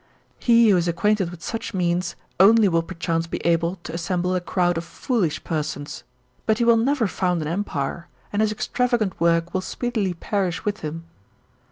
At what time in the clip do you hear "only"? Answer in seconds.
2.39-2.67